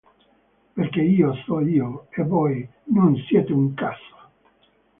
[0.73, 4.15] Perché io so' io e voi nun siete un cazzo!".